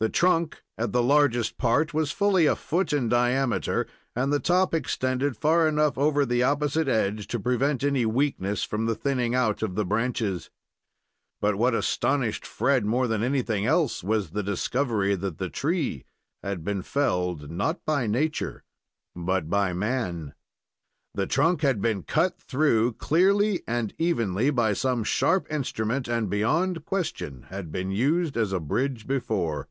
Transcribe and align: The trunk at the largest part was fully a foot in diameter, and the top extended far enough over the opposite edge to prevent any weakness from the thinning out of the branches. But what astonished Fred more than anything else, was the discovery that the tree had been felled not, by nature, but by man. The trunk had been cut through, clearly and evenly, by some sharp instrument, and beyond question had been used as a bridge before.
The 0.00 0.08
trunk 0.08 0.64
at 0.76 0.90
the 0.92 1.00
largest 1.00 1.58
part 1.58 1.94
was 1.94 2.10
fully 2.10 2.46
a 2.46 2.56
foot 2.56 2.92
in 2.92 3.08
diameter, 3.08 3.86
and 4.16 4.32
the 4.32 4.40
top 4.40 4.74
extended 4.74 5.36
far 5.36 5.68
enough 5.68 5.96
over 5.96 6.26
the 6.26 6.42
opposite 6.42 6.88
edge 6.88 7.28
to 7.28 7.38
prevent 7.38 7.84
any 7.84 8.04
weakness 8.04 8.64
from 8.64 8.86
the 8.86 8.96
thinning 8.96 9.36
out 9.36 9.62
of 9.62 9.76
the 9.76 9.84
branches. 9.84 10.50
But 11.40 11.54
what 11.54 11.72
astonished 11.72 12.44
Fred 12.44 12.84
more 12.84 13.06
than 13.06 13.22
anything 13.22 13.64
else, 13.64 14.02
was 14.02 14.30
the 14.30 14.42
discovery 14.42 15.14
that 15.14 15.38
the 15.38 15.48
tree 15.48 16.04
had 16.42 16.64
been 16.64 16.82
felled 16.82 17.48
not, 17.48 17.84
by 17.84 18.08
nature, 18.08 18.64
but 19.14 19.48
by 19.48 19.72
man. 19.72 20.34
The 21.14 21.28
trunk 21.28 21.62
had 21.62 21.80
been 21.80 22.02
cut 22.02 22.40
through, 22.42 22.94
clearly 22.94 23.62
and 23.68 23.94
evenly, 23.98 24.50
by 24.50 24.72
some 24.72 25.04
sharp 25.04 25.46
instrument, 25.48 26.08
and 26.08 26.28
beyond 26.28 26.84
question 26.86 27.42
had 27.50 27.70
been 27.70 27.92
used 27.92 28.36
as 28.36 28.52
a 28.52 28.58
bridge 28.58 29.06
before. 29.06 29.68